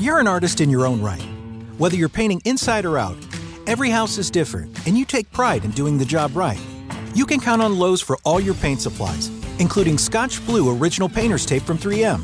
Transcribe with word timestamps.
You're 0.00 0.18
an 0.18 0.26
artist 0.26 0.62
in 0.62 0.70
your 0.70 0.86
own 0.86 1.02
right. 1.02 1.20
Whether 1.76 1.96
you're 1.96 2.08
painting 2.08 2.40
inside 2.46 2.86
or 2.86 2.96
out, 2.96 3.18
every 3.66 3.90
house 3.90 4.16
is 4.16 4.30
different, 4.30 4.86
and 4.86 4.96
you 4.96 5.04
take 5.04 5.30
pride 5.30 5.62
in 5.62 5.72
doing 5.72 5.98
the 5.98 6.06
job 6.06 6.34
right. 6.34 6.58
You 7.14 7.26
can 7.26 7.38
count 7.38 7.60
on 7.60 7.78
Lowe's 7.78 8.00
for 8.00 8.16
all 8.24 8.40
your 8.40 8.54
paint 8.54 8.80
supplies, 8.80 9.28
including 9.58 9.98
Scotch 9.98 10.42
Blue 10.46 10.74
Original 10.74 11.06
Painter's 11.06 11.44
Tape 11.44 11.64
from 11.64 11.76
3M. 11.76 12.22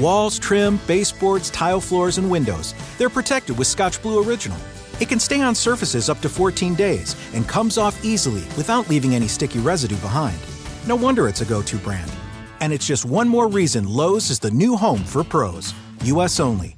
Walls, 0.00 0.38
trim, 0.38 0.80
baseboards, 0.86 1.50
tile 1.50 1.82
floors, 1.82 2.16
and 2.16 2.30
windows, 2.30 2.74
they're 2.96 3.10
protected 3.10 3.58
with 3.58 3.66
Scotch 3.66 4.00
Blue 4.00 4.26
Original. 4.26 4.56
It 4.98 5.10
can 5.10 5.20
stay 5.20 5.42
on 5.42 5.54
surfaces 5.54 6.08
up 6.08 6.20
to 6.20 6.30
14 6.30 6.74
days 6.76 7.14
and 7.34 7.46
comes 7.46 7.76
off 7.76 8.02
easily 8.02 8.44
without 8.56 8.88
leaving 8.88 9.14
any 9.14 9.28
sticky 9.28 9.58
residue 9.58 9.96
behind. 9.96 10.38
No 10.86 10.96
wonder 10.96 11.28
it's 11.28 11.42
a 11.42 11.44
go 11.44 11.60
to 11.60 11.76
brand. 11.76 12.10
And 12.60 12.72
it's 12.72 12.86
just 12.86 13.04
one 13.04 13.28
more 13.28 13.48
reason 13.48 13.86
Lowe's 13.86 14.30
is 14.30 14.38
the 14.38 14.50
new 14.50 14.76
home 14.76 15.04
for 15.04 15.22
pros. 15.22 15.74
US 16.04 16.40
only. 16.40 16.77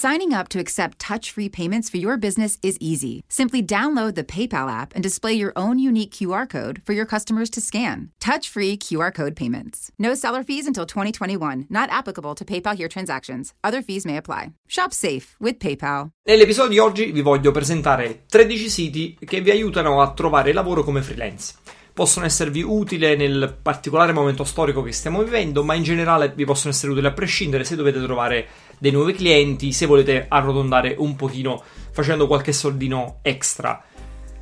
Signing 0.00 0.32
up 0.32 0.46
to 0.50 0.60
accept 0.60 1.00
touch 1.00 1.32
free 1.32 1.48
payments 1.48 1.90
for 1.90 1.96
your 1.96 2.16
business 2.16 2.56
is 2.62 2.76
easy. 2.80 3.24
Simply 3.28 3.64
download 3.64 4.14
the 4.14 4.22
PayPal 4.22 4.70
app 4.70 4.94
and 4.94 5.02
display 5.02 5.32
your 5.32 5.52
own 5.56 5.80
unique 5.80 6.12
QR 6.12 6.48
code 6.48 6.80
for 6.86 6.92
your 6.92 7.04
customers 7.04 7.50
to 7.50 7.60
scan. 7.60 8.10
Touch 8.20 8.48
free 8.48 8.76
QR 8.76 9.12
code 9.12 9.34
payments. 9.34 9.90
No 9.98 10.14
seller 10.14 10.44
fees 10.44 10.68
until 10.68 10.86
2021, 10.86 11.66
not 11.68 11.90
applicable 11.90 12.36
to 12.36 12.44
PayPal 12.44 12.76
here 12.76 12.86
transactions. 12.86 13.54
Other 13.64 13.82
fees 13.82 14.04
may 14.06 14.16
apply. 14.16 14.52
Shop 14.68 14.92
safe 14.92 15.34
with 15.40 15.58
PayPal. 15.58 16.10
Nell'episodio 16.22 16.70
di 16.70 16.78
oggi 16.78 17.10
vi 17.10 17.20
voglio 17.20 17.50
presentare 17.50 18.22
13 18.28 18.68
siti 18.68 19.18
che 19.18 19.40
vi 19.40 19.50
aiutano 19.50 20.00
a 20.00 20.12
trovare 20.12 20.52
lavoro 20.52 20.84
come 20.84 21.02
freelance. 21.02 21.54
Possono 21.92 22.26
esservi 22.26 22.62
utili 22.62 23.16
nel 23.16 23.58
particolare 23.60 24.12
momento 24.12 24.44
storico 24.44 24.80
che 24.82 24.92
stiamo 24.92 25.24
vivendo, 25.24 25.64
ma 25.64 25.74
in 25.74 25.82
generale 25.82 26.32
vi 26.36 26.44
possono 26.44 26.72
essere 26.72 26.92
utili 26.92 27.08
a 27.08 27.12
prescindere 27.12 27.64
se 27.64 27.74
dovete 27.74 28.00
trovare 28.00 28.46
dei 28.78 28.90
nuovi 28.90 29.12
clienti, 29.12 29.72
se 29.72 29.86
volete 29.86 30.26
arrotondare 30.28 30.94
un 30.98 31.16
pochino 31.16 31.62
facendo 31.90 32.26
qualche 32.26 32.52
soldino 32.52 33.18
extra. 33.22 33.82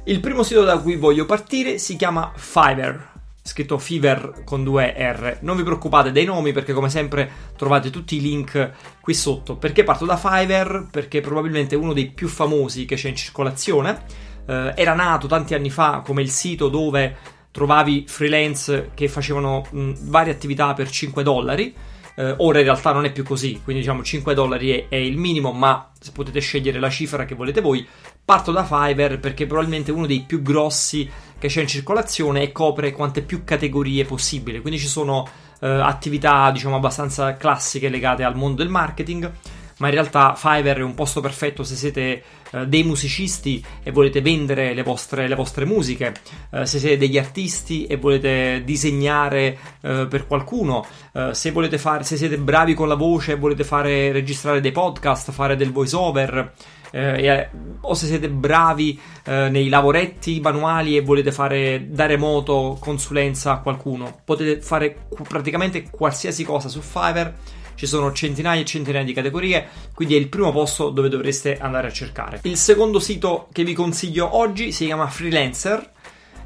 Il 0.05 0.21
primo 0.21 0.43
sito 0.43 0.63
da 0.63 0.79
cui 0.79 0.97
voglio 0.97 1.27
partire 1.27 1.79
si 1.79 1.97
chiama 1.97 2.33
Fiverr, 2.37 2.97
scritto 3.43 3.79
Fiverr 3.79 4.45
con 4.45 4.63
due 4.63 4.95
R. 4.97 5.39
Non 5.41 5.57
vi 5.57 5.63
preoccupate 5.63 6.13
dei 6.13 6.25
nomi 6.25 6.53
perché 6.53 6.73
come 6.73 6.89
sempre 6.89 7.29
trovate 7.57 7.91
tutti 7.91 8.17
i 8.17 8.21
link 8.21 8.71
qui 9.01 9.15
sotto. 9.15 9.57
Perché 9.57 9.85
parto 9.85 10.05
da 10.05 10.17
Fiverr? 10.17 10.91
Perché 10.91 11.21
probabilmente 11.21 11.75
è 11.75 11.79
uno 11.79 11.93
dei 11.93 12.11
più 12.11 12.29
famosi 12.29 12.85
che 12.85 12.97
c'è 12.97 13.09
in 13.09 13.17
circolazione. 13.17 14.03
Eh, 14.47 14.73
era 14.77 14.95
nato 14.95 15.27
tanti 15.27 15.55
anni 15.55 15.71
fa 15.71 16.03
come 16.05 16.23
il 16.23 16.31
sito 16.31 16.69
dove 16.69 17.17
trovavi 17.51 18.05
freelance 18.07 18.91
che 18.95 19.09
facevano 19.09 19.67
mh, 19.71 19.93
varie 20.11 20.33
attività 20.33 20.75
per 20.75 20.91
5 20.91 21.23
dollari. 21.23 21.75
Eh, 22.19 22.35
ora 22.39 22.59
in 22.59 22.65
realtà 22.65 22.93
non 22.93 23.05
è 23.05 23.13
più 23.13 23.23
così, 23.23 23.61
quindi 23.63 23.83
diciamo 23.83 24.03
5 24.03 24.33
dollari 24.35 24.71
è, 24.71 24.87
è, 24.89 24.97
il 24.97 25.19
minimo, 25.19 25.53
ma 25.53 25.91
potete 26.15 26.41
scegliere 26.41 26.81
la 26.81 26.89
cifra 26.89 27.27
che 27.27 27.35
volete 27.35 27.61
voi. 27.61 27.87
Parto 28.25 28.53
da 28.53 28.65
Fiverr 28.65 29.19
perché 29.19 29.47
probabilmente 29.47 29.91
è 29.91 29.95
uno 29.95 30.07
dei 30.07 30.25
più 30.27 30.43
grossi 30.43 31.09
che 31.39 31.49
c'è 31.49 31.61
in 31.61 31.69
circolazione 31.69 32.43
e 32.43 32.53
copre 32.53 32.93
quante 32.93 33.23
più 33.23 33.45
categorie 33.45 34.05
possibile. 34.05 34.61
Quindi 34.61 34.81
ci 34.81 34.89
sono 34.89 35.29
eh, 35.61 35.69
attività, 35.69 36.51
diciamo, 36.51 36.77
abbastanza 36.77 37.37
classiche 37.37 37.91
legate 37.91 38.25
al 38.25 38.35
mondo 38.35 38.63
del 38.63 38.71
marketing 38.71 39.31
ma 39.79 39.89
in 39.89 39.93
realtà 39.93 40.35
Fiverr 40.35 40.79
è 40.79 40.83
un 40.83 40.95
posto 40.95 41.21
perfetto 41.21 41.63
se 41.63 41.75
siete 41.75 42.23
eh, 42.51 42.67
dei 42.67 42.83
musicisti 42.83 43.63
e 43.83 43.91
volete 43.91 44.23
vendere 44.23 44.73
le 44.73 44.83
vostre, 44.83 45.29
le 45.29 45.35
vostre 45.35 45.65
musiche, 45.65 46.15
eh, 46.51 46.65
se 46.65 46.79
siete 46.79 46.97
degli 46.97 47.19
artisti 47.19 47.87
e 47.87 47.97
volete 47.97 48.63
disegnare 48.65 49.59
eh, 49.83 50.07
per 50.09 50.27
qualcuno, 50.27 50.87
eh, 51.13 51.35
se, 51.35 51.51
volete 51.51 51.77
fare, 51.77 52.05
se 52.05 52.17
siete 52.17 52.39
bravi 52.39 52.75
con 52.75 52.89
la 52.89 52.95
voce 52.95 53.33
e 53.33 53.37
volete 53.37 53.65
fare, 53.65 54.13
registrare 54.13 54.61
dei 54.61 54.73
podcast, 54.73 55.31
fare 55.33 55.57
del 55.57 55.73
voice 55.73 55.97
over. 55.97 56.53
Eh, 56.93 57.51
o 57.81 57.95
se 57.95 58.07
siete 58.07 58.31
bravi 58.31 58.99
eh, 59.25 59.49
nei 59.51 59.69
lavoretti 59.69 60.41
manuali 60.41 60.97
e 60.97 61.03
volete 61.03 61.33
fare 61.33 61.89
da 61.91 62.07
remoto 62.07 62.79
consulenza 62.81 63.53
a 63.53 63.59
qualcuno, 63.59 64.21
potete 64.25 64.63
fare 64.63 65.07
praticamente 65.29 65.91
qualsiasi 65.91 66.45
cosa 66.45 66.69
su 66.69 66.81
Fiverr 66.81 67.35
ci 67.77 67.87
sono 67.87 68.13
centinaia 68.13 68.61
e 68.61 68.65
centinaia 68.65 69.05
di 69.05 69.13
categorie, 69.13 69.69
quindi 69.95 70.17
è 70.17 70.19
il 70.19 70.29
primo 70.29 70.51
posto 70.51 70.91
dove 70.91 71.09
dovreste 71.09 71.59
andare 71.59 71.87
a 71.87 71.93
cercare. 71.93 72.41
Il 72.43 72.57
secondo 72.57 72.99
sito 72.99 73.49
che 73.53 73.63
vi 73.63 73.75
consiglio 73.75 74.37
oggi 74.37 74.73
si 74.73 74.87
chiama 74.87 75.07
Freelancer. 75.07 75.95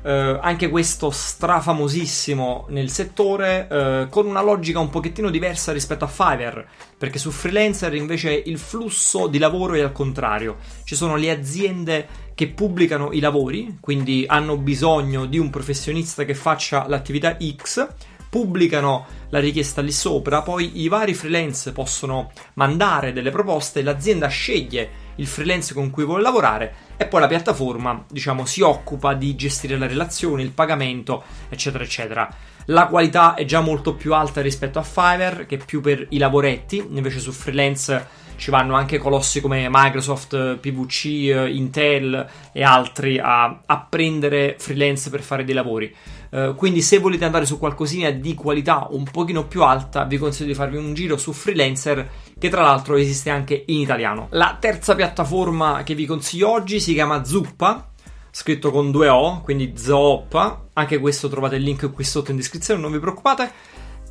Uh, 0.03 0.39
anche 0.41 0.71
questo 0.71 1.11
strafamosissimo 1.11 2.69
nel 2.71 2.89
settore, 2.89 3.69
uh, 3.71 4.09
con 4.09 4.27
una 4.27 4.41
logica 4.41 4.79
un 4.79 4.89
pochettino 4.89 5.29
diversa 5.29 5.73
rispetto 5.73 6.05
a 6.05 6.09
Fiverr, 6.09 6.63
perché 6.97 7.19
su 7.19 7.31
Freelancer 7.31 7.93
invece 7.95 8.33
il 8.33 8.57
flusso 8.57 9.27
di 9.27 9.37
lavoro 9.37 9.75
è 9.75 9.81
al 9.81 9.93
contrario. 9.93 10.57
Ci 10.85 10.95
sono 10.95 11.17
le 11.17 11.31
aziende 11.31 12.09
che 12.35 12.49
pubblicano 12.49 13.13
i 13.13 13.21
lavori, 13.21 13.77
quindi 13.79 14.25
hanno 14.27 14.57
bisogno 14.57 15.27
di 15.27 15.37
un 15.37 15.51
professionista 15.51 16.25
che 16.25 16.35
faccia 16.35 16.89
l'attività 16.89 17.37
X 17.39 17.87
pubblicano 18.31 19.07
la 19.31 19.41
richiesta 19.41 19.83
lì 19.83 19.93
sopra, 19.93 20.43
poi 20.43 20.81
i 20.81 20.89
vari 20.89 21.15
freelance 21.15 21.73
possono 21.73 22.31
mandare 22.55 23.13
delle 23.13 23.31
proposte, 23.31 23.83
l'azienda 23.83 24.29
sceglie 24.29 25.09
il 25.17 25.27
freelance 25.27 25.75
con 25.75 25.91
cui 25.91 26.05
vuole 26.05 26.23
lavorare 26.23 26.75
e 26.97 27.07
poi 27.07 27.21
la 27.21 27.27
piattaforma, 27.27 28.05
diciamo, 28.09 28.47
si 28.47 28.63
occupa 28.63 29.15
di 29.15 29.35
gestire 29.35 29.77
la 29.77 29.87
relazione, 29.87 30.43
il 30.43 30.51
pagamento, 30.51 31.25
eccetera, 31.49 31.85
eccetera. 31.85 32.29
La 32.67 32.87
qualità 32.87 33.35
è 33.35 33.45
già 33.45 33.61
molto 33.61 33.95
più 33.95 34.15
alta 34.15 34.41
rispetto 34.41 34.79
a 34.79 34.83
Fiverr, 34.83 35.45
che 35.45 35.57
è 35.57 35.65
più 35.65 35.81
per 35.81 36.07
i 36.11 36.19
lavoretti, 36.19 36.85
invece 36.91 37.19
su 37.19 37.33
freelance 37.33 38.19
ci 38.37 38.51
vanno 38.51 38.75
anche 38.75 38.97
colossi 38.97 39.43
come 39.43 39.69
Microsoft, 39.71 40.57
PVC, 40.57 41.05
Intel 41.53 42.27
e 42.53 42.63
altri 42.63 43.19
a, 43.19 43.61
a 43.67 43.87
prendere 43.87 44.57
freelance 44.59 45.11
per 45.11 45.21
fare 45.21 45.45
dei 45.45 45.55
lavori. 45.55 45.95
Uh, 46.31 46.55
quindi 46.55 46.81
se 46.81 46.99
volete 46.99 47.25
andare 47.25 47.45
su 47.45 47.59
qualcosina 47.59 48.11
di 48.11 48.35
qualità 48.35 48.87
un 48.91 49.05
pochino 49.05 49.47
più 49.47 49.63
alta, 49.65 50.05
vi 50.05 50.17
consiglio 50.17 50.49
di 50.49 50.55
farvi 50.55 50.77
un 50.77 50.95
giro 50.95 51.17
su 51.17 51.33
Freelancer, 51.33 52.09
che 52.39 52.49
tra 52.49 52.63
l'altro 52.63 52.97
esiste 52.97 53.31
anche 53.31 53.65
in 53.67 53.81
italiano. 53.81 54.29
La 54.31 54.57
terza 54.61 54.95
piattaforma 54.95 55.83
che 55.83 55.95
vi 55.95 56.07
consiglio 56.07 56.51
oggi 56.51 56.79
si 56.79 56.95
chiama 56.95 57.25
Zuppa, 57.25 57.91
scritto 58.31 58.71
con 58.71 58.91
due 58.91 59.09
O, 59.09 59.41
quindi 59.43 59.73
Zoppa. 59.77 60.67
Anche 60.73 60.99
questo 60.99 61.29
trovate 61.29 61.57
il 61.57 61.63
link 61.63 61.93
qui 61.93 62.05
sotto 62.05 62.31
in 62.31 62.37
descrizione, 62.37 62.81
non 62.81 62.93
vi 62.93 63.01
preoccupate 63.01 63.51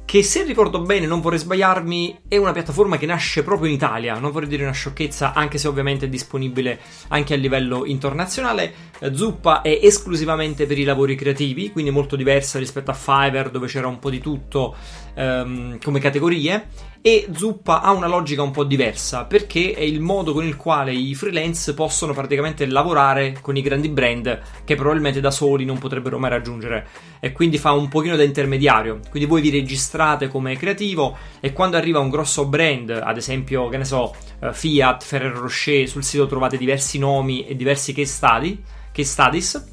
che 0.09 0.23
se 0.23 0.41
ricordo 0.43 0.81
bene, 0.81 1.05
non 1.05 1.21
vorrei 1.21 1.37
sbagliarmi, 1.37 2.21
è 2.27 2.37
una 2.37 2.51
piattaforma 2.51 2.97
che 2.97 3.05
nasce 3.05 3.43
proprio 3.43 3.67
in 3.67 3.75
Italia, 3.75 4.17
non 4.17 4.31
vorrei 4.31 4.49
dire 4.49 4.63
una 4.63 4.71
sciocchezza, 4.71 5.33
anche 5.33 5.59
se 5.59 5.67
ovviamente 5.67 6.07
è 6.07 6.09
disponibile 6.09 6.79
anche 7.09 7.35
a 7.35 7.37
livello 7.37 7.85
internazionale. 7.85 8.73
Eh, 8.97 9.13
Zuppa 9.13 9.61
è 9.61 9.79
esclusivamente 9.83 10.65
per 10.65 10.79
i 10.79 10.83
lavori 10.83 11.13
creativi, 11.13 11.71
quindi 11.71 11.91
molto 11.91 12.15
diversa 12.15 12.57
rispetto 12.57 12.89
a 12.89 12.95
Fiverr 12.95 13.51
dove 13.51 13.67
c'era 13.67 13.85
un 13.85 13.99
po' 13.99 14.09
di 14.09 14.19
tutto 14.19 14.75
um, 15.13 15.77
come 15.79 15.99
categorie 15.99 16.69
e 17.01 17.27
Zuppa 17.33 17.81
ha 17.81 17.91
una 17.91 18.07
logica 18.07 18.41
un 18.41 18.51
po' 18.51 18.65
diversa 18.65 19.23
perché 19.23 19.73
è 19.73 19.81
il 19.81 20.01
modo 20.01 20.33
con 20.33 20.43
il 20.43 20.57
quale 20.57 20.91
i 20.91 21.15
freelance 21.15 21.73
possono 21.73 22.13
praticamente 22.13 22.65
lavorare 22.65 23.37
con 23.39 23.55
i 23.55 23.61
grandi 23.61 23.87
brand 23.87 24.41
che 24.65 24.75
probabilmente 24.75 25.21
da 25.21 25.31
soli 25.31 25.63
non 25.63 25.77
potrebbero 25.77 26.19
mai 26.19 26.29
raggiungere. 26.29 26.87
E 27.21 27.31
quindi 27.31 27.57
fa 27.57 27.71
un 27.71 27.87
pochino 27.87 28.17
da 28.17 28.23
intermediario. 28.23 28.99
Quindi 29.09 29.29
voi 29.29 29.41
vi 29.41 29.49
registrate 29.49 30.27
come 30.27 30.57
creativo 30.57 31.17
e 31.39 31.53
quando 31.53 31.77
arriva 31.77 31.99
un 31.99 32.09
grosso 32.09 32.45
brand 32.45 32.89
ad 32.89 33.15
esempio 33.15 33.69
che 33.69 33.77
ne 33.77 33.85
so 33.85 34.13
eh, 34.41 34.53
Fiat, 34.53 35.03
Ferrero 35.03 35.39
Rocher 35.39 35.87
sul 35.87 36.03
sito 36.03 36.27
trovate 36.27 36.57
diversi 36.57 36.99
nomi 36.99 37.45
e 37.45 37.55
diversi 37.55 37.93
case 37.93 38.11
study 38.11 38.61
case 38.91 39.09
studies 39.09 39.67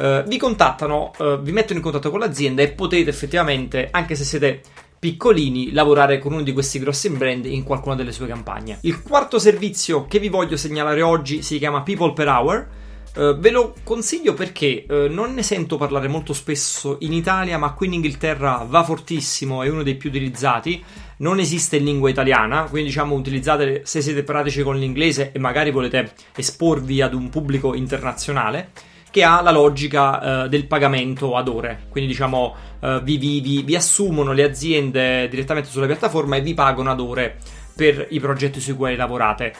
Uh, 0.00 0.22
vi 0.22 0.38
contattano, 0.38 1.10
uh, 1.18 1.42
vi 1.42 1.52
mettono 1.52 1.78
in 1.78 1.84
contatto 1.84 2.10
con 2.10 2.20
l'azienda 2.20 2.62
e 2.62 2.70
potete 2.70 3.10
effettivamente, 3.10 3.88
anche 3.90 4.14
se 4.14 4.24
siete 4.24 4.62
piccolini 5.00 5.72
lavorare 5.72 6.18
con 6.18 6.34
uno 6.34 6.42
di 6.42 6.52
questi 6.52 6.78
grossi 6.78 7.08
brand 7.08 7.46
in 7.46 7.64
qualcuna 7.64 7.94
delle 7.94 8.12
sue 8.12 8.26
campagne. 8.26 8.78
Il 8.82 9.02
quarto 9.02 9.38
servizio 9.38 10.06
che 10.06 10.18
vi 10.18 10.28
voglio 10.28 10.58
segnalare 10.58 11.00
oggi 11.00 11.40
si 11.40 11.56
chiama 11.56 11.80
People 11.80 12.12
per 12.12 12.28
Hour. 12.28 12.68
Uh, 13.12 13.36
ve 13.38 13.50
lo 13.50 13.74
consiglio 13.82 14.34
perché 14.34 14.84
uh, 14.88 15.12
non 15.12 15.34
ne 15.34 15.42
sento 15.42 15.76
parlare 15.76 16.06
molto 16.06 16.32
spesso 16.32 16.98
in 17.00 17.12
Italia, 17.12 17.58
ma 17.58 17.72
qui 17.72 17.86
in 17.86 17.94
Inghilterra 17.94 18.64
va 18.68 18.84
fortissimo, 18.84 19.62
è 19.62 19.68
uno 19.68 19.82
dei 19.82 19.96
più 19.96 20.10
utilizzati. 20.10 20.84
Non 21.16 21.38
esiste 21.40 21.76
in 21.76 21.84
lingua 21.84 22.10
italiana, 22.10 22.64
quindi 22.64 22.90
diciamo 22.90 23.14
utilizzate 23.14 23.80
se 23.84 24.02
siete 24.02 24.22
pratici 24.22 24.62
con 24.62 24.78
l'inglese 24.78 25.32
e 25.32 25.38
magari 25.38 25.70
volete 25.70 26.12
esporvi 26.36 27.00
ad 27.00 27.14
un 27.14 27.30
pubblico 27.30 27.74
internazionale 27.74 28.70
che 29.10 29.24
ha 29.24 29.40
la 29.42 29.50
logica 29.50 30.44
uh, 30.44 30.48
del 30.48 30.66
pagamento 30.66 31.36
ad 31.36 31.48
ore. 31.48 31.86
Quindi, 31.88 32.10
diciamo, 32.10 32.68
vi, 33.02 33.18
vi, 33.18 33.40
vi, 33.40 33.62
vi, 33.62 33.76
assumono 33.76 34.32
le 34.32 34.42
aziende 34.42 35.28
direttamente 35.28 35.68
sulla 35.68 35.84
piattaforma 35.84 36.36
e 36.36 36.40
vi 36.40 36.54
pagano 36.54 36.90
ad 36.90 36.98
ore 36.98 37.36
per 37.76 38.06
i 38.08 38.20
progetti 38.20 38.58
sui 38.58 38.74
quali 38.74 38.96
lavorate. 38.96 39.52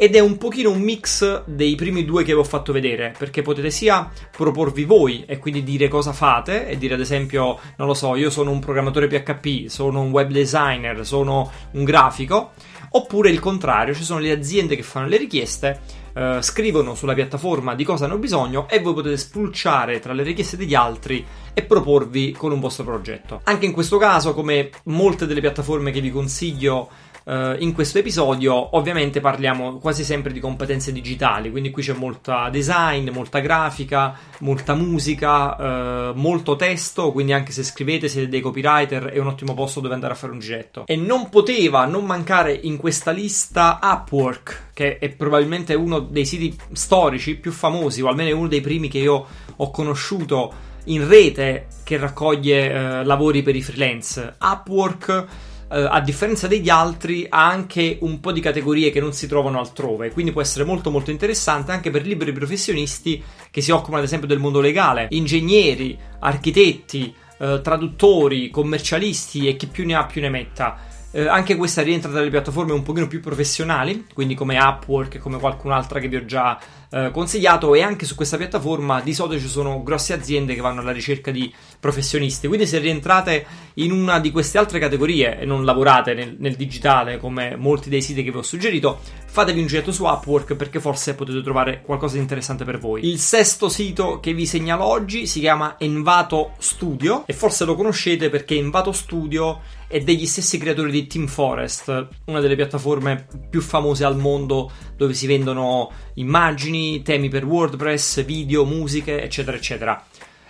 ed 0.00 0.14
è 0.14 0.20
un 0.20 0.36
pochino 0.38 0.70
un 0.70 0.80
mix 0.80 1.42
dei 1.44 1.74
primi 1.74 2.04
due 2.04 2.22
che 2.22 2.32
vi 2.32 2.38
ho 2.38 2.44
fatto 2.44 2.72
vedere, 2.72 3.12
perché 3.18 3.42
potete 3.42 3.70
sia 3.70 4.08
proporvi 4.30 4.84
voi 4.84 5.24
e 5.26 5.38
quindi 5.38 5.64
dire 5.64 5.88
cosa 5.88 6.12
fate 6.12 6.68
e 6.68 6.78
dire 6.78 6.94
ad 6.94 7.00
esempio, 7.00 7.58
non 7.76 7.88
lo 7.88 7.94
so, 7.94 8.14
io 8.14 8.30
sono 8.30 8.52
un 8.52 8.60
programmatore 8.60 9.08
PHP, 9.08 9.66
sono 9.66 10.00
un 10.00 10.10
web 10.10 10.30
designer, 10.30 11.04
sono 11.04 11.50
un 11.72 11.82
grafico, 11.82 12.52
oppure 12.90 13.30
il 13.30 13.40
contrario, 13.40 13.92
ci 13.92 14.04
sono 14.04 14.20
le 14.20 14.30
aziende 14.30 14.76
che 14.76 14.84
fanno 14.84 15.08
le 15.08 15.16
richieste, 15.16 15.80
eh, 16.18 16.42
scrivono 16.42 16.96
sulla 16.96 17.14
piattaforma 17.14 17.76
di 17.76 17.84
cosa 17.84 18.06
hanno 18.06 18.18
bisogno 18.18 18.68
e 18.68 18.80
voi 18.80 18.92
potete 18.92 19.16
spulciare 19.16 20.00
tra 20.00 20.12
le 20.12 20.24
richieste 20.24 20.56
degli 20.56 20.74
altri 20.74 21.24
e 21.54 21.62
proporvi 21.62 22.32
con 22.32 22.50
un 22.50 22.58
vostro 22.58 22.82
progetto. 22.82 23.40
Anche 23.44 23.66
in 23.66 23.72
questo 23.72 23.98
caso, 23.98 24.34
come 24.34 24.70
molte 24.84 25.26
delle 25.26 25.40
piattaforme 25.40 25.92
che 25.92 26.00
vi 26.00 26.10
consiglio 26.10 26.88
Uh, 27.28 27.56
in 27.58 27.74
questo 27.74 27.98
episodio 27.98 28.74
ovviamente 28.74 29.20
parliamo 29.20 29.76
quasi 29.76 30.02
sempre 30.02 30.32
di 30.32 30.40
competenze 30.40 30.92
digitali, 30.92 31.50
quindi 31.50 31.68
qui 31.70 31.82
c'è 31.82 31.92
molta 31.92 32.48
design, 32.48 33.10
molta 33.10 33.40
grafica, 33.40 34.16
molta 34.38 34.72
musica, 34.72 36.08
uh, 36.08 36.14
molto 36.14 36.56
testo, 36.56 37.12
quindi 37.12 37.34
anche 37.34 37.52
se 37.52 37.64
scrivete 37.64 38.08
siete 38.08 38.30
dei 38.30 38.40
copywriter 38.40 39.08
è 39.08 39.18
un 39.18 39.26
ottimo 39.26 39.52
posto 39.52 39.80
dove 39.80 39.92
andare 39.92 40.14
a 40.14 40.16
fare 40.16 40.32
un 40.32 40.38
giretto. 40.38 40.86
E 40.86 40.96
non 40.96 41.28
poteva 41.28 41.84
non 41.84 42.06
mancare 42.06 42.54
in 42.54 42.78
questa 42.78 43.10
lista 43.10 43.78
Upwork, 43.82 44.70
che 44.72 44.96
è 44.96 45.10
probabilmente 45.10 45.74
uno 45.74 45.98
dei 45.98 46.24
siti 46.24 46.56
storici 46.72 47.36
più 47.36 47.52
famosi, 47.52 48.00
o 48.00 48.08
almeno 48.08 48.38
uno 48.38 48.48
dei 48.48 48.62
primi 48.62 48.88
che 48.88 49.00
io 49.00 49.26
ho 49.54 49.70
conosciuto 49.70 50.50
in 50.84 51.06
rete 51.06 51.66
che 51.84 51.98
raccoglie 51.98 52.68
uh, 52.68 53.04
lavori 53.04 53.42
per 53.42 53.54
i 53.54 53.60
freelance. 53.60 54.36
Upwork 54.40 55.26
Uh, 55.70 55.84
a 55.90 56.00
differenza 56.00 56.46
degli 56.46 56.70
altri, 56.70 57.26
ha 57.28 57.46
anche 57.46 57.98
un 58.00 58.20
po' 58.20 58.32
di 58.32 58.40
categorie 58.40 58.90
che 58.90 59.00
non 59.00 59.12
si 59.12 59.26
trovano 59.26 59.58
altrove, 59.58 60.10
quindi 60.10 60.32
può 60.32 60.40
essere 60.40 60.64
molto 60.64 60.90
molto 60.90 61.10
interessante 61.10 61.72
anche 61.72 61.90
per 61.90 62.06
liberi 62.06 62.32
professionisti 62.32 63.22
che 63.50 63.60
si 63.60 63.70
occupano 63.70 63.98
ad 63.98 64.04
esempio 64.04 64.26
del 64.26 64.38
mondo 64.38 64.60
legale, 64.60 65.08
ingegneri, 65.10 65.98
architetti, 66.20 67.14
uh, 67.40 67.60
traduttori, 67.60 68.48
commercialisti 68.48 69.46
e 69.46 69.56
chi 69.56 69.66
più 69.66 69.84
ne 69.84 69.94
ha 69.94 70.06
più 70.06 70.22
ne 70.22 70.30
metta. 70.30 70.78
Uh, 71.10 71.26
anche 71.28 71.54
questa 71.56 71.82
rientra 71.82 72.10
tra 72.10 72.22
le 72.22 72.30
piattaforme 72.30 72.72
un 72.72 72.82
pochino 72.82 73.06
più 73.06 73.20
professionali, 73.20 74.06
quindi 74.14 74.34
come 74.34 74.58
Upwork 74.58 75.18
come 75.18 75.38
qualcun'altra 75.38 76.00
che 76.00 76.08
vi 76.08 76.16
ho 76.16 76.24
già 76.24 76.58
eh, 76.90 77.10
consigliato 77.12 77.74
e 77.74 77.82
anche 77.82 78.06
su 78.06 78.14
questa 78.14 78.36
piattaforma 78.36 79.00
di 79.00 79.12
solito 79.12 79.40
ci 79.40 79.48
sono 79.48 79.82
grosse 79.82 80.12
aziende 80.12 80.54
che 80.54 80.60
vanno 80.60 80.80
alla 80.80 80.92
ricerca 80.92 81.30
di 81.30 81.52
professionisti. 81.78 82.46
Quindi 82.46 82.66
se 82.66 82.78
rientrate 82.78 83.46
in 83.74 83.92
una 83.92 84.18
di 84.18 84.30
queste 84.30 84.58
altre 84.58 84.78
categorie 84.78 85.38
e 85.38 85.44
non 85.44 85.64
lavorate 85.64 86.14
nel, 86.14 86.36
nel 86.38 86.56
digitale 86.56 87.18
come 87.18 87.56
molti 87.56 87.88
dei 87.88 88.02
siti 88.02 88.22
che 88.22 88.30
vi 88.30 88.38
ho 88.38 88.42
suggerito 88.42 89.00
fatevi 89.30 89.60
un 89.60 89.66
giretto 89.66 89.92
su 89.92 90.04
Upwork 90.04 90.54
perché 90.56 90.80
forse 90.80 91.14
potete 91.14 91.42
trovare 91.42 91.82
qualcosa 91.82 92.14
di 92.14 92.20
interessante 92.20 92.64
per 92.64 92.78
voi. 92.78 93.06
Il 93.06 93.18
sesto 93.18 93.68
sito 93.68 94.18
che 94.20 94.32
vi 94.32 94.46
segnalo 94.46 94.84
oggi 94.84 95.26
si 95.26 95.40
chiama 95.40 95.76
Envato 95.78 96.52
Studio 96.58 97.24
e 97.26 97.32
forse 97.34 97.64
lo 97.64 97.76
conoscete 97.76 98.30
perché 98.30 98.56
Envato 98.56 98.90
Studio 98.90 99.60
è 99.86 100.00
degli 100.00 100.26
stessi 100.26 100.58
creatori 100.58 100.90
di 100.90 101.06
Team 101.06 101.26
Forest, 101.26 102.08
una 102.26 102.40
delle 102.40 102.56
piattaforme 102.56 103.26
più 103.48 103.60
famose 103.60 104.04
al 104.04 104.16
mondo 104.16 104.70
dove 104.96 105.14
si 105.14 105.26
vendono 105.26 105.90
immagini, 106.14 106.77
temi 107.02 107.28
per 107.28 107.44
WordPress, 107.44 108.24
video, 108.24 108.64
musiche, 108.64 109.22
eccetera, 109.22 109.56
eccetera. 109.56 110.04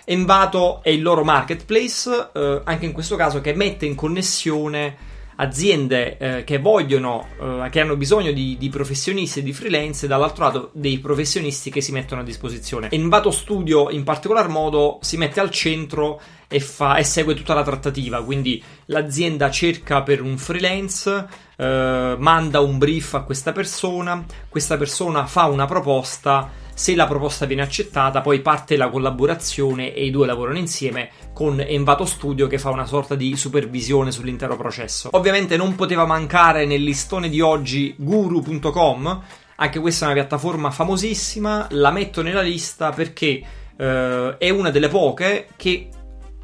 Envato 0.05 0.81
è 0.81 0.89
il 0.89 1.01
loro 1.01 1.23
marketplace, 1.23 2.29
eh, 2.33 2.61
anche 2.63 2.85
in 2.85 2.91
questo 2.91 3.15
caso 3.15 3.41
che 3.41 3.53
mette 3.53 3.85
in 3.85 3.95
connessione 3.95 5.07
aziende 5.39 6.17
eh, 6.17 6.43
che 6.43 6.59
vogliono, 6.59 7.27
eh, 7.39 7.69
che 7.69 7.79
hanno 7.79 7.95
bisogno 7.95 8.31
di, 8.31 8.57
di, 8.57 8.69
professionisti 8.69 9.39
e 9.39 9.43
di 9.43 9.53
freelance, 9.53 10.05
e 10.05 10.07
dall'altro 10.09 10.43
lato 10.43 10.69
dei 10.73 10.99
professionisti 10.99 11.69
che 11.69 11.81
si 11.81 11.91
mettono 11.91 12.21
a 12.21 12.23
disposizione. 12.23 12.89
Envato 12.91 13.31
Studio 13.31 13.89
in 13.89 14.03
particolar 14.03 14.49
modo 14.49 14.99
si 15.01 15.17
mette 15.17 15.39
al 15.39 15.49
centro 15.49 16.21
e, 16.47 16.59
fa, 16.59 16.97
e 16.97 17.03
segue 17.03 17.35
tutta 17.35 17.53
la 17.53 17.63
trattativa, 17.63 18.23
quindi 18.23 18.61
l'azienda 18.85 19.49
cerca 19.49 20.01
per 20.01 20.21
un 20.21 20.37
freelance, 20.37 21.27
eh, 21.55 22.15
manda 22.17 22.59
un 22.59 22.77
brief 22.77 23.13
a 23.13 23.21
questa 23.21 23.51
persona, 23.53 24.25
questa 24.49 24.75
persona 24.75 25.25
fa 25.25 25.45
una 25.45 25.65
proposta, 25.65 26.67
se 26.79 26.95
la 26.95 27.07
proposta 27.07 27.45
viene 27.45 27.61
accettata 27.61 28.21
poi 28.21 28.39
parte 28.39 28.77
la 28.77 28.87
collaborazione 28.87 29.93
e 29.93 30.05
i 30.05 30.11
due 30.11 30.25
lavorano 30.25 30.59
insieme 30.59 31.09
con 31.33 31.59
Envato 31.59 32.05
Studio 32.05 32.47
che 32.47 32.57
fa 32.57 32.69
una 32.69 32.85
sorta 32.85 33.15
di 33.15 33.35
supervisione 33.35 34.13
sull'intero 34.13 34.55
processo. 34.55 35.09
Ovviamente 35.11 35.57
non 35.57 35.75
poteva 35.75 36.05
mancare 36.05 36.65
nel 36.65 36.81
listone 36.81 37.27
di 37.27 37.41
oggi 37.41 37.93
guru.com, 37.97 39.21
anche 39.57 39.79
questa 39.81 40.05
è 40.05 40.11
una 40.11 40.21
piattaforma 40.21 40.71
famosissima, 40.71 41.67
la 41.71 41.91
metto 41.91 42.21
nella 42.21 42.39
lista 42.39 42.91
perché 42.91 43.41
eh, 43.75 44.35
è 44.37 44.49
una 44.49 44.69
delle 44.69 44.87
poche 44.87 45.47
che 45.57 45.89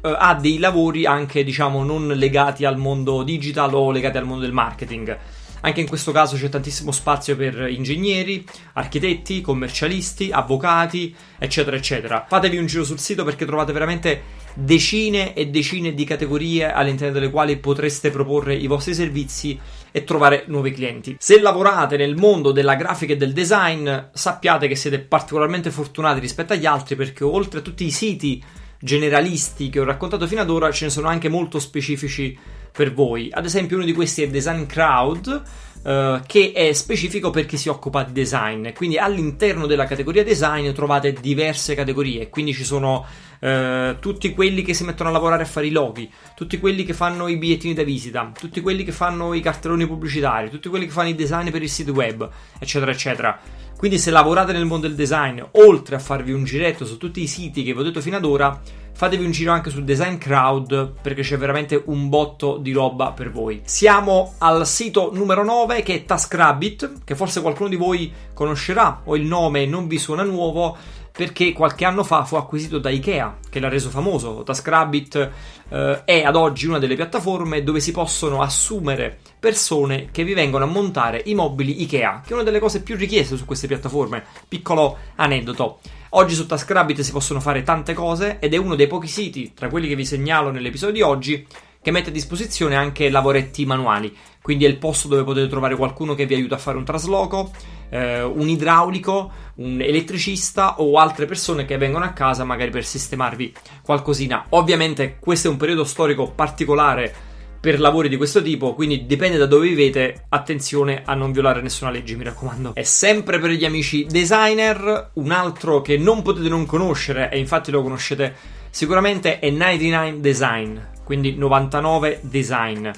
eh, 0.02 0.16
ha 0.18 0.34
dei 0.34 0.58
lavori 0.58 1.06
anche, 1.06 1.44
diciamo, 1.44 1.82
non 1.82 2.08
legati 2.08 2.66
al 2.66 2.76
mondo 2.76 3.22
digital 3.22 3.72
o 3.72 3.90
legati 3.90 4.18
al 4.18 4.26
mondo 4.26 4.42
del 4.42 4.52
marketing. 4.52 5.18
Anche 5.66 5.80
in 5.80 5.88
questo 5.88 6.12
caso 6.12 6.36
c'è 6.36 6.48
tantissimo 6.48 6.92
spazio 6.92 7.34
per 7.34 7.66
ingegneri, 7.68 8.46
architetti, 8.74 9.40
commercialisti, 9.40 10.30
avvocati, 10.30 11.12
eccetera, 11.38 11.74
eccetera. 11.74 12.24
Fatevi 12.28 12.56
un 12.56 12.66
giro 12.66 12.84
sul 12.84 13.00
sito 13.00 13.24
perché 13.24 13.44
trovate 13.44 13.72
veramente 13.72 14.22
decine 14.54 15.34
e 15.34 15.48
decine 15.48 15.92
di 15.92 16.04
categorie 16.04 16.72
all'interno 16.72 17.14
delle 17.14 17.30
quali 17.30 17.56
potreste 17.56 18.10
proporre 18.10 18.54
i 18.54 18.68
vostri 18.68 18.94
servizi 18.94 19.58
e 19.90 20.04
trovare 20.04 20.44
nuovi 20.46 20.70
clienti. 20.70 21.16
Se 21.18 21.40
lavorate 21.40 21.96
nel 21.96 22.14
mondo 22.14 22.52
della 22.52 22.76
grafica 22.76 23.14
e 23.14 23.16
del 23.16 23.32
design, 23.32 23.90
sappiate 24.12 24.68
che 24.68 24.76
siete 24.76 25.00
particolarmente 25.00 25.72
fortunati 25.72 26.20
rispetto 26.20 26.52
agli 26.52 26.66
altri 26.66 26.94
perché 26.94 27.24
oltre 27.24 27.58
a 27.58 27.62
tutti 27.62 27.84
i 27.84 27.90
siti 27.90 28.40
generalisti 28.78 29.68
che 29.68 29.80
ho 29.80 29.84
raccontato 29.84 30.28
fino 30.28 30.42
ad 30.42 30.50
ora, 30.50 30.70
ce 30.70 30.84
ne 30.84 30.90
sono 30.92 31.08
anche 31.08 31.28
molto 31.28 31.58
specifici 31.58 32.38
per 32.76 32.92
voi. 32.92 33.30
Ad 33.32 33.44
esempio, 33.46 33.76
uno 33.76 33.86
di 33.86 33.92
questi 33.92 34.22
è 34.22 34.28
Design 34.28 34.66
Crowd. 34.66 35.42
Uh, 35.86 36.20
che 36.26 36.50
è 36.52 36.72
specifico 36.72 37.30
per 37.30 37.46
chi 37.46 37.56
si 37.56 37.68
occupa 37.68 38.02
di 38.02 38.10
design. 38.10 38.70
Quindi 38.74 38.98
all'interno 38.98 39.66
della 39.66 39.84
categoria 39.84 40.24
design 40.24 40.72
trovate 40.72 41.12
diverse 41.12 41.76
categorie. 41.76 42.28
Quindi 42.28 42.52
ci 42.52 42.64
sono 42.64 43.06
uh, 43.46 43.98
tutti 44.00 44.32
quelli 44.34 44.62
che 44.62 44.74
si 44.74 44.84
mettono 44.84 45.10
a 45.10 45.12
lavorare 45.12 45.42
a 45.42 45.46
fare 45.46 45.66
i 45.66 45.70
loghi, 45.70 46.10
tutti 46.34 46.58
quelli 46.58 46.84
che 46.84 46.92
fanno 46.92 47.28
i 47.28 47.36
bigliettini 47.36 47.74
da 47.74 47.84
visita, 47.84 48.30
tutti 48.38 48.60
quelli 48.60 48.84
che 48.84 48.92
fanno 48.92 49.34
i 49.34 49.40
cartelloni 49.40 49.86
pubblicitari, 49.86 50.50
tutti 50.50 50.68
quelli 50.68 50.86
che 50.86 50.92
fanno 50.92 51.08
i 51.08 51.14
design 51.14 51.50
per 51.50 51.62
il 51.62 51.70
sito 51.70 51.92
web, 51.92 52.28
eccetera, 52.58 52.90
eccetera. 52.90 53.38
Quindi 53.76 53.98
se 53.98 54.10
lavorate 54.10 54.52
nel 54.52 54.64
mondo 54.64 54.86
del 54.86 54.96
design, 54.96 55.40
oltre 55.52 55.96
a 55.96 55.98
farvi 55.98 56.32
un 56.32 56.44
giretto 56.44 56.86
su 56.86 56.96
tutti 56.96 57.20
i 57.20 57.26
siti 57.26 57.62
che 57.62 57.74
vi 57.74 57.80
ho 57.80 57.82
detto 57.82 58.00
fino 58.00 58.16
ad 58.16 58.24
ora, 58.24 58.58
fatevi 58.96 59.22
un 59.22 59.30
giro 59.30 59.52
anche 59.52 59.68
sul 59.68 59.84
Design 59.84 60.16
Crowd 60.16 60.94
perché 61.02 61.20
c'è 61.20 61.36
veramente 61.36 61.82
un 61.84 62.08
botto 62.08 62.56
di 62.56 62.72
roba 62.72 63.12
per 63.12 63.30
voi. 63.30 63.60
Siamo 63.64 64.32
al 64.38 64.66
sito 64.66 65.10
numero 65.12 65.44
9 65.44 65.82
che 65.82 65.94
è 65.94 66.04
TaskRabbit, 66.06 67.04
che 67.04 67.14
forse 67.14 67.42
qualcuno 67.42 67.68
di 67.68 67.76
voi 67.76 68.10
conoscerà 68.32 69.02
o 69.04 69.14
il 69.14 69.26
nome 69.26 69.66
non 69.66 69.86
vi 69.86 69.98
suona 69.98 70.22
nuovo 70.22 70.74
perché 71.16 71.54
qualche 71.54 71.86
anno 71.86 72.04
fa 72.04 72.26
fu 72.26 72.36
acquisito 72.36 72.78
da 72.78 72.90
Ikea, 72.90 73.38
che 73.48 73.58
l'ha 73.58 73.70
reso 73.70 73.88
famoso. 73.88 74.42
TaskRabbit 74.42 75.30
eh, 75.70 76.04
è 76.04 76.22
ad 76.22 76.36
oggi 76.36 76.66
una 76.66 76.78
delle 76.78 76.94
piattaforme 76.94 77.62
dove 77.62 77.80
si 77.80 77.90
possono 77.90 78.42
assumere 78.42 79.18
persone 79.40 80.08
che 80.12 80.24
vi 80.24 80.34
vengono 80.34 80.64
a 80.64 80.68
montare 80.68 81.22
i 81.24 81.34
mobili 81.34 81.80
Ikea, 81.82 82.20
che 82.22 82.30
è 82.30 82.34
una 82.34 82.42
delle 82.42 82.58
cose 82.58 82.82
più 82.82 82.96
richieste 82.96 83.38
su 83.38 83.46
queste 83.46 83.66
piattaforme. 83.66 84.24
Piccolo 84.46 84.98
aneddoto. 85.14 85.80
Oggi 86.10 86.34
su 86.34 86.44
TaskRabbit 86.44 87.00
si 87.00 87.12
possono 87.12 87.40
fare 87.40 87.62
tante 87.62 87.94
cose 87.94 88.38
ed 88.38 88.52
è 88.52 88.58
uno 88.58 88.74
dei 88.74 88.86
pochi 88.86 89.08
siti, 89.08 89.54
tra 89.54 89.68
quelli 89.68 89.88
che 89.88 89.96
vi 89.96 90.04
segnalo 90.04 90.50
nell'episodio 90.50 90.94
di 90.94 91.02
oggi, 91.02 91.46
che 91.86 91.92
mette 91.92 92.08
a 92.08 92.12
disposizione 92.12 92.74
anche 92.74 93.08
lavoretti 93.10 93.64
manuali. 93.64 94.12
Quindi 94.42 94.64
è 94.64 94.68
il 94.68 94.76
posto 94.76 95.06
dove 95.06 95.22
potete 95.22 95.46
trovare 95.46 95.76
qualcuno 95.76 96.16
che 96.16 96.26
vi 96.26 96.34
aiuta 96.34 96.56
a 96.56 96.58
fare 96.58 96.76
un 96.76 96.84
trasloco, 96.84 97.52
eh, 97.90 98.24
un 98.24 98.48
idraulico, 98.48 99.30
un 99.58 99.80
elettricista 99.80 100.80
o 100.80 100.98
altre 100.98 101.26
persone 101.26 101.64
che 101.64 101.78
vengono 101.78 102.04
a 102.04 102.08
casa 102.08 102.42
magari 102.42 102.70
per 102.70 102.84
sistemarvi 102.84 103.54
qualcosina. 103.84 104.46
Ovviamente 104.48 105.18
questo 105.20 105.46
è 105.46 105.50
un 105.52 105.58
periodo 105.58 105.84
storico 105.84 106.32
particolare 106.32 107.14
per 107.60 107.78
lavori 107.78 108.08
di 108.08 108.16
questo 108.16 108.42
tipo, 108.42 108.74
quindi 108.74 109.06
dipende 109.06 109.38
da 109.38 109.46
dove 109.46 109.68
vivete, 109.68 110.24
attenzione 110.30 111.02
a 111.04 111.14
non 111.14 111.30
violare 111.30 111.62
nessuna 111.62 111.92
legge, 111.92 112.16
mi 112.16 112.24
raccomando. 112.24 112.74
È 112.74 112.82
sempre 112.82 113.38
per 113.38 113.50
gli 113.50 113.64
amici 113.64 114.06
designer, 114.06 115.10
un 115.14 115.30
altro 115.30 115.82
che 115.82 115.96
non 115.96 116.22
potete 116.22 116.48
non 116.48 116.66
conoscere 116.66 117.30
e 117.30 117.38
infatti 117.38 117.70
lo 117.70 117.82
conoscete 117.82 118.34
sicuramente 118.70 119.38
è 119.38 119.50
99 119.50 120.20
Design, 120.20 120.78
quindi 121.06 121.36
99 121.36 122.18
Design. 122.22 122.90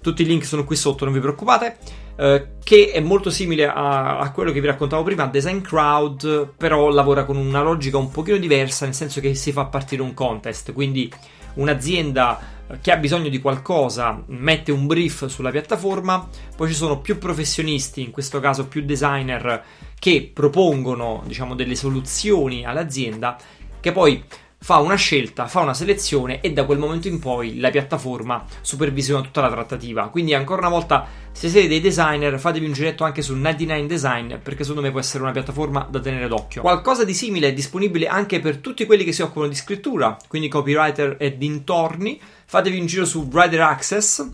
Tutti 0.00 0.22
i 0.22 0.24
link 0.24 0.44
sono 0.44 0.62
qui 0.62 0.76
sotto, 0.76 1.04
non 1.04 1.12
vi 1.12 1.18
preoccupate. 1.18 1.76
Eh, 2.14 2.46
che 2.62 2.92
è 2.92 3.00
molto 3.00 3.30
simile 3.30 3.66
a, 3.66 4.18
a, 4.18 4.30
quello 4.30 4.52
che 4.52 4.60
vi 4.60 4.68
raccontavo 4.68 5.02
prima, 5.02 5.26
Design 5.26 5.60
Crowd, 5.60 6.52
però 6.56 6.88
lavora 6.90 7.24
con 7.24 7.36
una 7.36 7.62
logica 7.62 7.96
un 7.96 8.12
pochino 8.12 8.36
diversa, 8.36 8.84
nel 8.84 8.94
senso 8.94 9.20
che 9.20 9.34
si 9.34 9.50
fa 9.50 9.64
partire 9.64 10.02
un 10.02 10.14
contest, 10.14 10.72
quindi 10.72 11.12
un'azienda 11.54 12.60
che 12.80 12.92
ha 12.92 12.96
bisogno 12.96 13.28
di 13.28 13.40
qualcosa 13.40 14.22
mette 14.26 14.70
un 14.70 14.86
brief 14.86 15.26
sulla 15.26 15.50
piattaforma, 15.50 16.28
poi 16.56 16.68
ci 16.68 16.74
sono 16.74 17.00
più 17.00 17.18
professionisti, 17.18 18.02
in 18.02 18.12
questo 18.12 18.38
caso 18.38 18.68
più 18.68 18.84
designer, 18.84 19.64
che 19.98 20.30
propongono 20.32 21.22
diciamo 21.26 21.54
delle 21.54 21.74
soluzioni 21.74 22.64
all'azienda 22.64 23.36
che 23.82 23.90
poi 23.90 24.22
fa 24.62 24.78
una 24.78 24.94
scelta, 24.94 25.48
fa 25.48 25.60
una 25.60 25.74
selezione 25.74 26.40
e 26.40 26.52
da 26.52 26.64
quel 26.64 26.78
momento 26.78 27.08
in 27.08 27.18
poi 27.18 27.58
la 27.58 27.70
piattaforma 27.70 28.44
supervisiona 28.60 29.20
tutta 29.20 29.40
la 29.40 29.50
trattativa. 29.50 30.08
Quindi 30.08 30.34
ancora 30.34 30.60
una 30.60 30.70
volta, 30.70 31.04
se 31.32 31.48
siete 31.48 31.66
dei 31.66 31.80
designer, 31.80 32.38
fatevi 32.38 32.66
un 32.66 32.72
giretto 32.72 33.02
anche 33.02 33.22
su 33.22 33.34
99 33.34 33.86
Design 33.86 34.34
perché 34.40 34.62
secondo 34.62 34.82
me 34.82 34.92
può 34.92 35.00
essere 35.00 35.24
una 35.24 35.32
piattaforma 35.32 35.88
da 35.90 35.98
tenere 35.98 36.28
d'occhio. 36.28 36.62
Qualcosa 36.62 37.04
di 37.04 37.12
simile 37.12 37.48
è 37.48 37.52
disponibile 37.52 38.06
anche 38.06 38.38
per 38.38 38.58
tutti 38.58 38.86
quelli 38.86 39.02
che 39.02 39.10
si 39.10 39.22
occupano 39.22 39.48
di 39.48 39.56
scrittura, 39.56 40.16
quindi 40.28 40.46
copywriter 40.46 41.16
e 41.18 41.36
dintorni. 41.36 42.20
Fatevi 42.44 42.78
un 42.78 42.86
giro 42.86 43.04
su 43.04 43.28
Writer 43.32 43.62
Access 43.62 44.28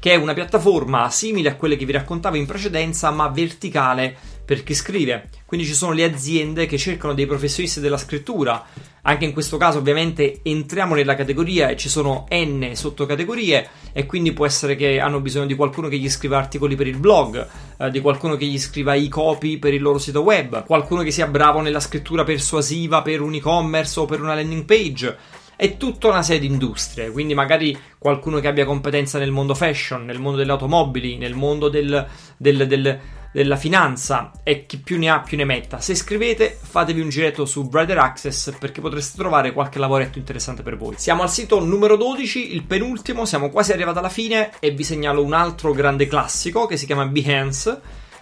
che 0.00 0.12
è 0.12 0.16
una 0.16 0.34
piattaforma 0.34 1.08
simile 1.10 1.50
a 1.50 1.56
quelle 1.56 1.76
che 1.76 1.84
vi 1.84 1.92
raccontavo 1.92 2.36
in 2.36 2.46
precedenza, 2.46 3.10
ma 3.10 3.28
verticale 3.28 4.16
per 4.48 4.62
chi 4.62 4.72
scrive. 4.72 5.28
Quindi 5.44 5.66
ci 5.66 5.74
sono 5.74 5.92
le 5.92 6.04
aziende 6.04 6.64
che 6.64 6.78
cercano 6.78 7.12
dei 7.12 7.26
professionisti 7.26 7.80
della 7.80 7.98
scrittura. 7.98 8.64
Anche 9.02 9.26
in 9.26 9.34
questo 9.34 9.58
caso, 9.58 9.76
ovviamente, 9.76 10.40
entriamo 10.42 10.94
nella 10.94 11.14
categoria 11.14 11.68
e 11.68 11.76
ci 11.76 11.90
sono 11.90 12.24
N 12.30 12.70
sottocategorie, 12.72 13.68
e 13.92 14.06
quindi 14.06 14.32
può 14.32 14.46
essere 14.46 14.74
che 14.74 15.00
hanno 15.00 15.20
bisogno 15.20 15.44
di 15.44 15.54
qualcuno 15.54 15.88
che 15.88 15.98
gli 15.98 16.08
scriva 16.08 16.38
articoli 16.38 16.76
per 16.76 16.86
il 16.86 16.96
blog, 16.96 17.46
eh, 17.76 17.90
di 17.90 18.00
qualcuno 18.00 18.36
che 18.36 18.46
gli 18.46 18.58
scriva 18.58 18.94
i 18.94 19.08
copy 19.08 19.58
per 19.58 19.74
il 19.74 19.82
loro 19.82 19.98
sito 19.98 20.22
web, 20.22 20.64
qualcuno 20.64 21.02
che 21.02 21.10
sia 21.10 21.26
bravo 21.26 21.60
nella 21.60 21.80
scrittura 21.80 22.24
persuasiva 22.24 23.02
per 23.02 23.20
un 23.20 23.34
e-commerce 23.34 24.00
o 24.00 24.06
per 24.06 24.22
una 24.22 24.34
landing 24.34 24.64
page 24.64 25.16
è 25.56 25.76
tutta 25.76 26.06
una 26.06 26.22
serie 26.22 26.40
di 26.40 26.46
industrie, 26.46 27.10
quindi 27.10 27.34
magari 27.34 27.76
qualcuno 27.98 28.38
che 28.38 28.46
abbia 28.46 28.64
competenza 28.64 29.18
nel 29.18 29.32
mondo 29.32 29.56
fashion, 29.56 30.04
nel 30.04 30.20
mondo 30.20 30.38
delle 30.38 30.52
automobili, 30.52 31.16
nel 31.16 31.34
mondo 31.34 31.68
del, 31.68 32.06
del, 32.36 32.68
del, 32.68 33.00
della 33.38 33.54
finanza 33.54 34.32
e 34.42 34.66
chi 34.66 34.78
più 34.78 34.98
ne 34.98 35.08
ha 35.08 35.20
più 35.20 35.36
ne 35.36 35.44
metta. 35.44 35.80
Se 35.80 35.94
scrivete 35.94 36.58
fatevi 36.60 37.00
un 37.00 37.08
giretto 37.08 37.44
su 37.44 37.68
Brighter 37.68 37.98
Access 37.98 38.56
perché 38.58 38.80
potreste 38.80 39.16
trovare 39.16 39.52
qualche 39.52 39.78
lavoretto 39.78 40.18
interessante 40.18 40.64
per 40.64 40.76
voi. 40.76 40.96
Siamo 40.98 41.22
al 41.22 41.30
sito 41.30 41.64
numero 41.64 41.96
12, 41.96 42.52
il 42.52 42.64
penultimo, 42.64 43.24
siamo 43.24 43.50
quasi 43.50 43.70
arrivati 43.70 43.98
alla 43.98 44.08
fine 44.08 44.50
e 44.58 44.72
vi 44.72 44.82
segnalo 44.82 45.22
un 45.22 45.34
altro 45.34 45.72
grande 45.72 46.08
classico 46.08 46.66
che 46.66 46.76
si 46.76 46.84
chiama 46.84 47.06
Behance 47.06 47.80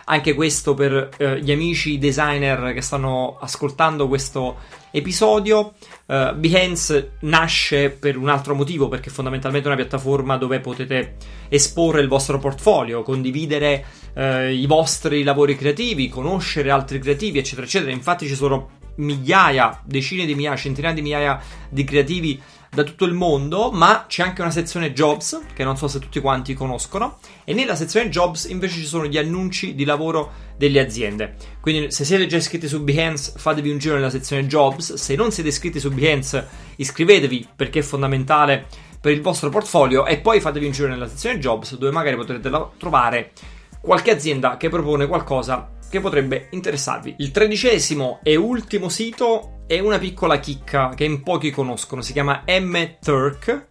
anche 0.09 0.35
questo 0.35 0.75
per 0.75 1.11
eh, 1.17 1.41
gli 1.41 1.51
amici 1.51 1.99
designer 1.99 2.73
che 2.73 2.81
stanno 2.81 3.39
ascoltando 3.41 4.09
questo 4.09 4.57
episodio. 4.91 5.75
Uh, 6.07 6.35
Behance 6.35 7.17
nasce 7.21 7.91
per 7.91 8.17
un 8.17 8.29
altro 8.29 8.55
motivo, 8.55 8.89
perché 8.89 9.11
è 9.11 9.13
fondamentalmente 9.13 9.67
una 9.67 9.77
piattaforma 9.77 10.37
dove 10.37 10.61
potete 10.61 11.17
esporre 11.49 12.01
il 12.01 12.09
vostro 12.09 12.39
portfolio, 12.39 13.03
condividere 13.03 13.85
uh, 14.15 14.49
i 14.49 14.67
vostri 14.67 15.23
lavori 15.23 15.57
creativi, 15.57 16.09
conoscere 16.09 16.71
altri 16.71 16.99
creativi, 17.01 17.39
eccetera, 17.39 17.67
eccetera. 17.67 17.91
Infatti 17.91 18.27
ci 18.27 18.37
sono 18.37 18.71
migliaia, 18.97 19.83
decine 19.85 20.25
di 20.25 20.35
migliaia, 20.35 20.57
centinaia 20.57 20.95
di 20.95 21.03
migliaia 21.03 21.41
di 21.69 21.85
creativi 21.85 22.41
da 22.77 22.85
tutto 22.85 23.07
il 23.07 23.15
mondo, 23.15 23.71
ma 23.71 24.05
c'è 24.07 24.23
anche 24.23 24.43
una 24.43 24.51
sezione 24.51 24.93
Jobs, 24.93 25.41
che 25.55 25.65
non 25.65 25.79
so 25.79 25.89
se 25.89 25.99
tutti 25.99 26.21
quanti 26.21 26.53
conoscono, 26.53 27.17
e 27.45 27.55
nella 27.55 27.75
sezione 27.75 28.11
Jobs 28.11 28.45
invece 28.45 28.77
ci 28.77 28.85
sono 28.85 29.07
gli 29.07 29.17
annunci 29.17 29.75
di 29.75 29.87
lavoro 29.87 30.31
delle 30.59 30.79
aziende. 30.81 31.37
Quindi 31.63 31.91
se 31.91 32.05
siete 32.05 32.27
già 32.27 32.37
iscritti 32.37 32.69
su 32.69 32.85
Behance, 32.85 33.33
fatevi 33.37 33.71
un 33.71 33.79
giro 33.79 33.95
nella 33.95 34.11
sezione 34.11 34.47
Jobs, 34.47 34.93
se 34.93 35.17
non 35.17 35.33
siete 35.33 35.49
iscritti 35.49 35.81
su 35.81 35.91
Behance, 35.91 36.47
iscrivetevi 36.77 37.49
perché 37.57 37.79
è 37.79 37.83
fondamentale 37.83 38.67
per 39.01 39.13
il 39.13 39.23
vostro 39.23 39.49
portfolio 39.49 40.05
e 40.05 40.19
poi 40.19 40.41
fatevi 40.41 40.67
un 40.67 40.73
giro 40.73 40.89
nella 40.89 41.09
sezione 41.09 41.39
Jobs 41.39 41.79
dove 41.79 41.93
magari 41.93 42.17
potrete 42.17 42.51
trovare 42.77 43.33
qualche 43.81 44.11
azienda 44.11 44.59
che 44.59 44.69
propone 44.69 45.07
qualcosa 45.07 45.76
che 45.97 46.01
potrebbe 46.01 46.49
interessarvi. 46.51 47.17
Il 47.19 47.31
tredicesimo 47.31 48.21
e 48.23 48.37
ultimo 48.37 48.89
sito 48.89 49.63
è 49.67 49.79
una 49.79 49.99
piccola 49.99 50.39
chicca 50.39 50.91
che 50.95 51.05
in 51.05 51.23
pochi 51.23 51.51
conoscono, 51.51 52.03
si 52.03 52.13
chiama 52.13 52.45
M-Turk. 52.47 53.67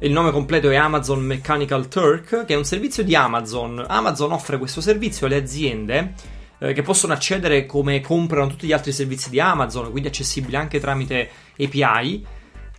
Il 0.00 0.12
nome 0.12 0.30
completo 0.30 0.70
è 0.70 0.76
Amazon 0.76 1.20
Mechanical 1.20 1.88
Turk, 1.88 2.44
che 2.44 2.54
è 2.54 2.56
un 2.56 2.64
servizio 2.64 3.02
di 3.02 3.14
Amazon. 3.14 3.84
Amazon 3.86 4.32
offre 4.32 4.58
questo 4.58 4.80
servizio 4.80 5.26
alle 5.26 5.36
aziende 5.36 6.14
eh, 6.58 6.72
che 6.72 6.82
possono 6.82 7.12
accedere 7.12 7.66
come 7.66 8.00
comprano 8.00 8.48
tutti 8.48 8.66
gli 8.66 8.72
altri 8.72 8.92
servizi 8.92 9.30
di 9.30 9.40
Amazon, 9.40 9.90
quindi 9.90 10.08
accessibile 10.08 10.56
anche 10.56 10.80
tramite 10.80 11.30
API. 11.58 12.26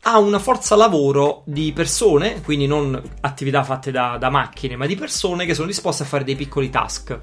Ha 0.02 0.18
una 0.18 0.40
forza 0.40 0.78
lavoro 0.78 1.44
di 1.46 1.74
persone, 1.74 2.42
quindi 2.42 2.68
non 2.68 3.02
attività 3.20 3.64
fatte 3.64 3.92
da, 3.92 4.18
da 4.18 4.30
macchine, 4.30 4.78
ma 4.78 4.86
di 4.86 4.96
persone 4.96 5.46
che 5.46 5.54
sono 5.54 5.68
disposte 5.68 6.04
a 6.04 6.06
fare 6.06 6.24
dei 6.24 6.38
piccoli 6.38 6.70
task 6.70 7.20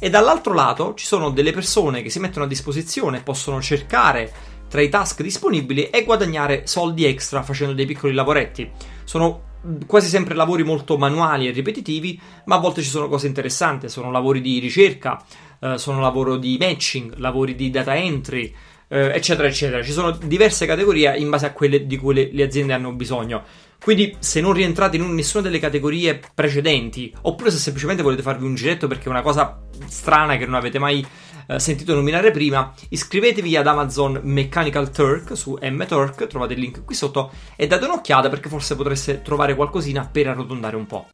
e 0.00 0.10
dall'altro 0.10 0.54
lato 0.54 0.94
ci 0.94 1.06
sono 1.06 1.30
delle 1.30 1.52
persone 1.52 2.02
che 2.02 2.10
si 2.10 2.18
mettono 2.18 2.46
a 2.46 2.48
disposizione, 2.48 3.22
possono 3.22 3.60
cercare 3.60 4.32
tra 4.68 4.80
i 4.80 4.88
task 4.88 5.22
disponibili 5.22 5.90
e 5.90 6.04
guadagnare 6.04 6.66
soldi 6.66 7.04
extra 7.04 7.42
facendo 7.42 7.74
dei 7.74 7.86
piccoli 7.86 8.14
lavoretti. 8.14 8.68
Sono 9.04 9.48
quasi 9.86 10.08
sempre 10.08 10.34
lavori 10.34 10.62
molto 10.62 10.96
manuali 10.96 11.46
e 11.46 11.50
ripetitivi, 11.50 12.18
ma 12.46 12.56
a 12.56 12.58
volte 12.58 12.82
ci 12.82 12.88
sono 12.88 13.08
cose 13.08 13.26
interessanti, 13.26 13.88
sono 13.88 14.10
lavori 14.10 14.40
di 14.40 14.58
ricerca, 14.58 15.22
eh, 15.60 15.76
sono 15.76 16.00
lavori 16.00 16.38
di 16.38 16.56
matching, 16.58 17.16
lavori 17.18 17.54
di 17.54 17.68
data 17.70 17.94
entry, 17.94 18.54
eh, 18.88 19.10
eccetera, 19.14 19.48
eccetera. 19.48 19.82
Ci 19.82 19.92
sono 19.92 20.12
diverse 20.12 20.66
categorie 20.66 21.16
in 21.18 21.28
base 21.28 21.46
a 21.46 21.52
quelle 21.52 21.86
di 21.86 21.96
cui 21.96 22.14
le, 22.14 22.30
le 22.32 22.42
aziende 22.42 22.72
hanno 22.72 22.92
bisogno. 22.92 23.42
Quindi, 23.82 24.14
se 24.18 24.40
non 24.40 24.52
rientrate 24.52 24.96
in 24.98 25.14
nessuna 25.14 25.42
delle 25.42 25.58
categorie 25.58 26.20
precedenti, 26.34 27.12
oppure 27.22 27.50
se 27.50 27.56
semplicemente 27.56 28.02
volete 28.02 28.22
farvi 28.22 28.44
un 28.44 28.54
giretto 28.54 28.86
perché 28.86 29.06
è 29.06 29.08
una 29.08 29.22
cosa 29.22 29.58
strana 29.86 30.36
che 30.36 30.44
non 30.44 30.54
avete 30.54 30.78
mai 30.78 31.04
eh, 31.46 31.58
sentito 31.58 31.94
nominare 31.94 32.30
prima, 32.30 32.74
iscrivetevi 32.90 33.56
ad 33.56 33.66
Amazon 33.66 34.20
Mechanical 34.22 34.90
Turk 34.90 35.36
su 35.36 35.58
MTurk, 35.60 36.26
trovate 36.26 36.52
il 36.52 36.60
link 36.60 36.84
qui 36.84 36.94
sotto, 36.94 37.32
e 37.56 37.66
date 37.66 37.86
un'occhiata 37.86 38.28
perché 38.28 38.50
forse 38.50 38.76
potreste 38.76 39.22
trovare 39.22 39.54
qualcosina 39.54 40.06
per 40.10 40.28
arrotondare 40.28 40.76
un 40.76 40.86
po'. 40.86 41.08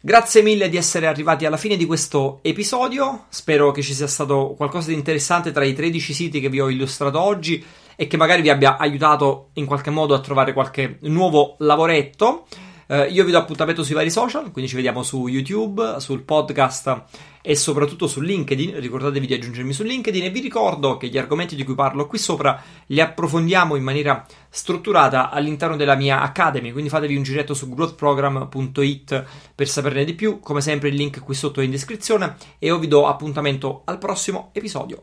Grazie 0.00 0.42
mille 0.42 0.68
di 0.68 0.76
essere 0.76 1.06
arrivati 1.06 1.46
alla 1.46 1.56
fine 1.56 1.76
di 1.76 1.86
questo 1.86 2.40
episodio. 2.42 3.26
Spero 3.28 3.70
che 3.72 3.80
ci 3.80 3.94
sia 3.94 4.06
stato 4.06 4.54
qualcosa 4.56 4.88
di 4.88 4.94
interessante 4.94 5.52
tra 5.52 5.64
i 5.64 5.72
13 5.72 6.12
siti 6.12 6.40
che 6.40 6.50
vi 6.50 6.60
ho 6.60 6.68
illustrato 6.68 7.20
oggi 7.20 7.64
e 7.96 8.06
che 8.06 8.16
magari 8.16 8.42
vi 8.42 8.50
abbia 8.50 8.76
aiutato 8.76 9.50
in 9.54 9.66
qualche 9.66 9.90
modo 9.90 10.14
a 10.14 10.20
trovare 10.20 10.52
qualche 10.52 10.98
nuovo 11.02 11.56
lavoretto. 11.58 12.46
Eh, 12.86 13.06
io 13.06 13.24
vi 13.24 13.30
do 13.30 13.38
appuntamento 13.38 13.82
sui 13.82 13.94
vari 13.94 14.10
social, 14.10 14.50
quindi 14.50 14.68
ci 14.68 14.76
vediamo 14.76 15.02
su 15.02 15.26
YouTube, 15.26 15.96
sul 15.98 16.22
podcast 16.22 17.02
e 17.42 17.56
soprattutto 17.56 18.06
su 18.06 18.20
LinkedIn. 18.20 18.78
Ricordatevi 18.78 19.26
di 19.26 19.34
aggiungermi 19.34 19.72
su 19.72 19.82
LinkedIn 19.82 20.24
e 20.24 20.30
vi 20.30 20.40
ricordo 20.40 20.96
che 20.96 21.08
gli 21.08 21.18
argomenti 21.18 21.56
di 21.56 21.64
cui 21.64 21.74
parlo 21.74 22.06
qui 22.06 22.18
sopra 22.18 22.60
li 22.86 23.00
approfondiamo 23.00 23.76
in 23.76 23.82
maniera 23.82 24.24
strutturata 24.50 25.30
all'interno 25.30 25.76
della 25.76 25.94
mia 25.94 26.20
Academy, 26.20 26.72
quindi 26.72 26.90
fatevi 26.90 27.16
un 27.16 27.22
giretto 27.22 27.54
su 27.54 27.68
growthprogram.it 27.72 29.24
per 29.54 29.68
saperne 29.68 30.04
di 30.04 30.14
più. 30.14 30.40
Come 30.40 30.60
sempre 30.60 30.88
il 30.90 30.94
link 30.94 31.20
qui 31.20 31.34
sotto 31.34 31.60
è 31.60 31.64
in 31.64 31.70
descrizione 31.70 32.36
e 32.58 32.66
io 32.66 32.78
vi 32.78 32.88
do 32.88 33.06
appuntamento 33.06 33.82
al 33.86 33.98
prossimo 33.98 34.50
episodio. 34.52 35.02